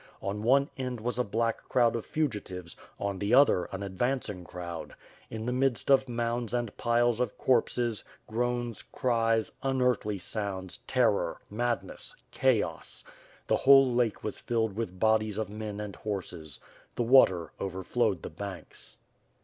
[0.19, 4.95] On one end was a black crowd of fugitives, on the other an advancing crowd.
[5.29, 12.15] In the midst of mounds and piles of corpses, groans, cries, unearthly sounds, terror, madness,
[12.31, 13.03] chaos.
[13.45, 16.59] The whole lake was filled with bodies of men and horses.
[16.95, 18.97] The water overflowed the banks.